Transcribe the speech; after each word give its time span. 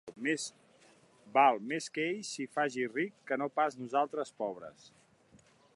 Val 1.35 1.59
més 1.73 1.89
que 1.97 2.07
ell 2.13 2.23
s'hi 2.31 2.47
faci 2.57 2.87
ric 2.97 3.15
que 3.31 3.41
no 3.43 3.53
pas 3.61 3.79
nosaltres 3.83 4.37
pobres. 4.43 4.93